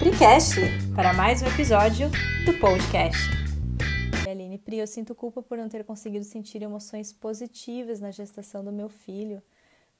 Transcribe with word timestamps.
Pricast 0.00 0.54
para 0.96 1.12
mais 1.12 1.42
um 1.42 1.46
episódio 1.46 2.08
do 2.46 2.58
podcast. 2.58 3.20
Aline, 4.26 4.56
Pri, 4.56 4.78
eu 4.78 4.86
sinto 4.86 5.14
culpa 5.14 5.42
por 5.42 5.58
não 5.58 5.68
ter 5.68 5.84
conseguido 5.84 6.24
sentir 6.24 6.62
emoções 6.62 7.12
positivas 7.12 8.00
na 8.00 8.10
gestação 8.10 8.64
do 8.64 8.72
meu 8.72 8.88
filho, 8.88 9.42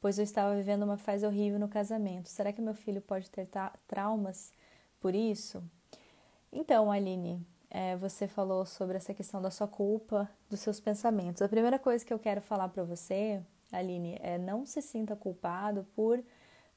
pois 0.00 0.16
eu 0.16 0.24
estava 0.24 0.56
vivendo 0.56 0.84
uma 0.84 0.96
fase 0.96 1.26
horrível 1.26 1.58
no 1.58 1.68
casamento. 1.68 2.30
Será 2.30 2.50
que 2.50 2.62
meu 2.62 2.72
filho 2.72 3.02
pode 3.02 3.30
ter 3.30 3.46
traumas 3.86 4.54
por 4.98 5.14
isso? 5.14 5.62
Então, 6.50 6.90
Aline, 6.90 7.46
é, 7.68 7.94
você 7.94 8.26
falou 8.26 8.64
sobre 8.64 8.96
essa 8.96 9.12
questão 9.12 9.42
da 9.42 9.50
sua 9.50 9.68
culpa, 9.68 10.30
dos 10.48 10.60
seus 10.60 10.80
pensamentos. 10.80 11.42
A 11.42 11.48
primeira 11.48 11.78
coisa 11.78 12.02
que 12.02 12.12
eu 12.12 12.18
quero 12.18 12.40
falar 12.40 12.70
para 12.70 12.84
você, 12.84 13.42
Aline, 13.70 14.16
é 14.22 14.38
não 14.38 14.64
se 14.64 14.80
sinta 14.80 15.14
culpado 15.14 15.86
por 15.94 16.24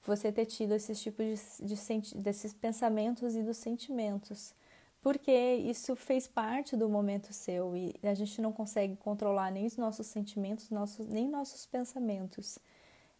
você 0.03 0.31
ter 0.31 0.45
tido 0.45 0.73
esses 0.73 1.01
tipos 1.01 1.59
de, 1.59 1.75
de 1.75 2.17
desses 2.17 2.53
pensamentos 2.53 3.35
e 3.35 3.41
dos 3.41 3.57
sentimentos, 3.57 4.53
porque 5.01 5.31
isso 5.31 5.95
fez 5.95 6.27
parte 6.27 6.77
do 6.77 6.87
momento 6.87 7.33
seu 7.33 7.75
e 7.75 7.93
a 8.03 8.13
gente 8.13 8.41
não 8.41 8.53
consegue 8.53 8.95
controlar 8.95 9.51
nem 9.51 9.65
os 9.65 9.77
nossos 9.77 10.07
sentimentos, 10.07 10.69
nossos, 10.69 11.07
nem 11.07 11.27
nossos 11.27 11.65
pensamentos. 11.65 12.57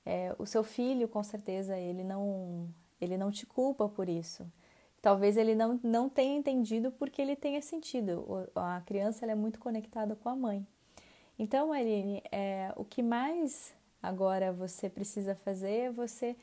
É, 0.05 0.35
o 0.38 0.45
seu 0.45 0.63
filho, 0.63 1.08
com 1.08 1.23
certeza, 1.23 1.77
ele 1.77 2.03
não, 2.03 2.70
ele 3.02 3.17
não 3.17 3.31
te 3.31 3.45
culpa 3.45 3.88
por 3.88 4.08
isso. 4.08 4.45
Talvez 5.02 5.36
ele 5.36 5.55
não, 5.55 5.77
não 5.84 6.08
tenha 6.08 6.38
entendido 6.38 6.89
porque 6.91 7.22
ele 7.22 7.36
tenha 7.36 7.61
sentido. 7.61 8.50
A 8.55 8.81
criança 8.86 9.25
é 9.25 9.36
muito 9.36 9.59
conectada 9.59 10.16
com 10.16 10.30
a 10.30 10.36
mãe. 10.36 10.66
Então, 11.38 11.73
Aline, 11.73 12.23
é, 12.31 12.72
o 12.77 12.86
que 12.86 13.03
mais 13.03 13.73
agora 14.02 14.53
você 14.53 14.89
precisa 14.89 15.36
fazer 15.36 15.72
é 15.72 15.91
você 15.91 16.38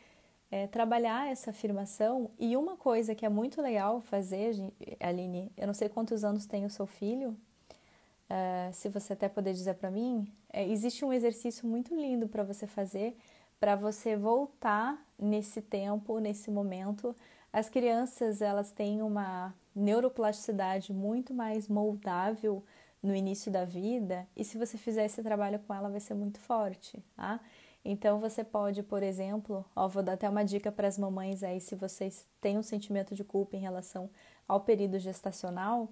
é, 0.50 0.66
trabalhar 0.66 1.30
essa 1.30 1.50
afirmação. 1.50 2.30
E 2.38 2.56
uma 2.56 2.76
coisa 2.76 3.14
que 3.14 3.24
é 3.24 3.28
muito 3.28 3.60
legal 3.62 4.00
fazer, 4.00 4.54
Aline, 4.98 5.52
eu 5.56 5.66
não 5.66 5.74
sei 5.74 5.88
quantos 5.88 6.24
anos 6.24 6.46
tem 6.46 6.64
o 6.64 6.70
seu 6.70 6.86
filho, 6.86 7.30
uh, 7.30 8.72
se 8.72 8.88
você 8.88 9.12
até 9.12 9.28
poder 9.28 9.52
dizer 9.52 9.74
para 9.74 9.90
mim, 9.90 10.30
é, 10.52 10.66
existe 10.66 11.04
um 11.04 11.12
exercício 11.12 11.66
muito 11.66 11.94
lindo 11.94 12.28
para 12.28 12.42
você 12.42 12.66
fazer 12.66 13.16
para 13.60 13.76
você 13.76 14.16
voltar 14.16 14.98
nesse 15.18 15.60
tempo, 15.60 16.18
nesse 16.18 16.50
momento. 16.50 17.14
As 17.52 17.68
crianças 17.68 18.40
elas 18.40 18.72
têm 18.72 19.02
uma 19.02 19.54
neuroplasticidade 19.76 20.94
muito 20.94 21.34
mais 21.34 21.68
moldável 21.68 22.64
no 23.02 23.14
início 23.14 23.52
da 23.52 23.64
vida 23.66 24.26
e 24.34 24.44
se 24.44 24.56
você 24.56 24.78
fizer 24.78 25.04
esse 25.04 25.22
trabalho 25.22 25.58
com 25.60 25.74
ela 25.74 25.90
vai 25.90 26.00
ser 26.00 26.14
muito 26.14 26.40
forte, 26.40 27.02
tá? 27.14 27.38
Então 27.84 28.20
você 28.20 28.44
pode, 28.44 28.82
por 28.82 29.02
exemplo, 29.02 29.64
ó, 29.74 29.88
vou 29.88 30.02
dar 30.02 30.12
até 30.12 30.28
uma 30.28 30.44
dica 30.44 30.70
para 30.70 30.86
as 30.86 30.98
mamães 30.98 31.42
aí, 31.42 31.60
se 31.60 31.74
vocês 31.74 32.26
têm 32.40 32.58
um 32.58 32.62
sentimento 32.62 33.14
de 33.14 33.24
culpa 33.24 33.56
em 33.56 33.60
relação 33.60 34.10
ao 34.46 34.60
período 34.60 34.98
gestacional, 34.98 35.88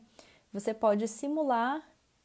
você 0.53 0.75
pode 0.75 1.09
simular 1.09 1.83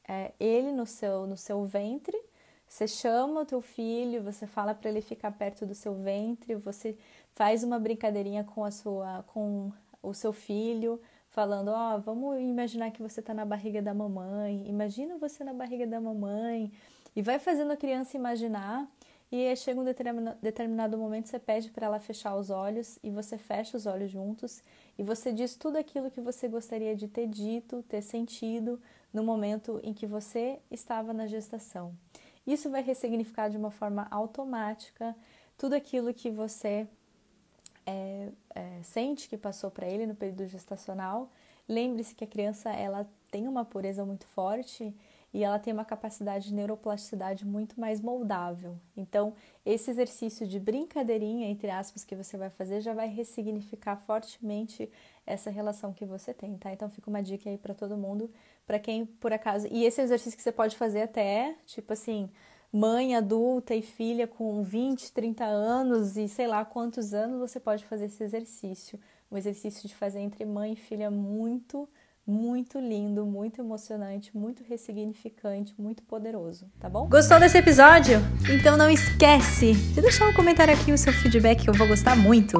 é, 0.07 0.33
ele 0.39 0.71
no 0.71 0.85
seu, 0.85 1.25
no 1.25 1.37
seu 1.37 1.63
ventre. 1.65 2.19
Você 2.67 2.87
chama 2.87 3.41
o 3.41 3.45
teu 3.45 3.61
filho, 3.61 4.23
você 4.23 4.47
fala 4.47 4.73
para 4.73 4.89
ele 4.89 5.01
ficar 5.01 5.31
perto 5.31 5.65
do 5.65 5.75
seu 5.75 5.93
ventre, 5.93 6.55
você 6.55 6.97
faz 7.35 7.63
uma 7.63 7.77
brincadeirinha 7.77 8.43
com 8.43 8.63
a 8.63 8.71
sua, 8.71 9.23
com 9.27 9.71
o 10.01 10.13
seu 10.13 10.33
filho, 10.33 10.99
falando, 11.29 11.69
ó, 11.69 11.95
oh, 11.95 12.01
vamos 12.01 12.39
imaginar 12.39 12.91
que 12.91 13.01
você 13.01 13.19
está 13.19 13.33
na 13.33 13.45
barriga 13.45 13.81
da 13.81 13.93
mamãe, 13.93 14.67
imagina 14.67 15.17
você 15.17 15.43
na 15.43 15.53
barriga 15.53 15.85
da 15.85 16.01
mamãe, 16.01 16.71
e 17.15 17.21
vai 17.21 17.37
fazendo 17.37 17.71
a 17.71 17.77
criança 17.77 18.17
imaginar 18.17 18.87
e 19.35 19.47
aí 19.47 19.57
chega 19.57 19.81
um 19.81 19.83
determinado 20.39 20.95
momento, 20.95 21.27
você 21.27 21.39
pede 21.39 21.71
para 21.71 21.87
ela 21.87 21.99
fechar 21.99 22.35
os 22.35 22.51
olhos 22.51 22.99
e 23.01 23.09
você 23.09 23.35
fecha 23.35 23.75
os 23.75 23.87
olhos 23.87 24.11
juntos 24.11 24.61
e 24.95 25.01
você 25.01 25.33
diz 25.33 25.55
tudo 25.55 25.75
aquilo 25.75 26.11
que 26.11 26.21
você 26.21 26.47
gostaria 26.47 26.95
de 26.95 27.07
ter 27.07 27.25
dito, 27.25 27.81
ter 27.89 28.03
sentido 28.03 28.79
no 29.11 29.23
momento 29.23 29.79
em 29.81 29.91
que 29.91 30.05
você 30.05 30.59
estava 30.69 31.13
na 31.13 31.25
gestação. 31.25 31.95
Isso 32.45 32.69
vai 32.69 32.83
ressignificar 32.83 33.49
de 33.49 33.57
uma 33.57 33.71
forma 33.71 34.07
automática 34.11 35.15
tudo 35.57 35.73
aquilo 35.73 36.13
que 36.13 36.29
você 36.29 36.87
é, 37.87 38.29
é, 38.53 38.83
sente 38.83 39.27
que 39.27 39.35
passou 39.35 39.71
para 39.71 39.87
ele 39.87 40.05
no 40.05 40.13
período 40.13 40.45
gestacional. 40.45 41.31
Lembre-se 41.67 42.13
que 42.13 42.23
a 42.23 42.27
criança 42.27 42.69
ela 42.69 43.09
tem 43.31 43.47
uma 43.47 43.65
pureza 43.65 44.05
muito 44.05 44.27
forte 44.27 44.93
e 45.33 45.43
ela 45.43 45.57
tem 45.57 45.73
uma 45.73 45.83
capacidade 45.83 46.49
de 46.49 46.53
neuroplasticidade 46.53 47.45
muito 47.45 47.79
mais 47.79 47.99
moldável. 47.99 48.77
Então, 48.95 49.33
esse 49.65 49.89
exercício 49.89 50.45
de 50.45 50.59
brincadeirinha, 50.59 51.47
entre 51.47 51.71
aspas, 51.71 52.05
que 52.05 52.15
você 52.15 52.37
vai 52.37 52.51
fazer 52.51 52.81
já 52.81 52.93
vai 52.93 53.07
ressignificar 53.07 53.95
fortemente 53.97 54.89
essa 55.25 55.49
relação 55.49 55.91
que 55.91 56.05
você 56.05 56.33
tem, 56.33 56.55
tá? 56.57 56.71
Então, 56.71 56.89
fica 56.89 57.09
uma 57.09 57.23
dica 57.23 57.49
aí 57.49 57.57
para 57.57 57.73
todo 57.73 57.97
mundo, 57.97 58.29
para 58.67 58.77
quem 58.77 59.05
por 59.05 59.33
acaso. 59.33 59.67
E 59.71 59.85
esse 59.85 60.01
exercício 60.01 60.37
que 60.37 60.43
você 60.43 60.51
pode 60.51 60.77
fazer 60.77 61.01
até, 61.01 61.55
tipo 61.65 61.93
assim, 61.93 62.29
mãe 62.71 63.15
adulta 63.15 63.73
e 63.73 63.81
filha 63.81 64.27
com 64.27 64.61
20, 64.63 65.11
30 65.11 65.45
anos 65.45 66.15
e 66.15 66.27
sei 66.27 66.47
lá 66.47 66.63
quantos 66.63 67.13
anos, 67.13 67.39
você 67.39 67.59
pode 67.59 67.85
fazer 67.85 68.05
esse 68.05 68.23
exercício. 68.23 68.99
Um 69.31 69.37
exercício 69.37 69.87
de 69.87 69.95
fazer 69.95 70.19
entre 70.19 70.45
mãe 70.45 70.73
e 70.73 70.75
filha 70.75 71.09
muito 71.09 71.89
muito 72.25 72.79
lindo, 72.79 73.25
muito 73.25 73.61
emocionante, 73.61 74.35
muito 74.35 74.63
ressignificante, 74.63 75.73
muito 75.77 76.03
poderoso, 76.03 76.71
tá 76.79 76.89
bom? 76.89 77.07
Gostou 77.07 77.39
desse 77.39 77.57
episódio? 77.57 78.19
Então 78.49 78.77
não 78.77 78.89
esquece 78.89 79.73
de 79.73 80.01
deixar 80.01 80.27
um 80.29 80.33
comentário 80.33 80.73
aqui 80.73 80.91
o 80.91 80.97
seu 80.97 81.11
feedback 81.11 81.63
que 81.63 81.69
eu 81.69 81.73
vou 81.73 81.87
gostar 81.87 82.15
muito. 82.15 82.57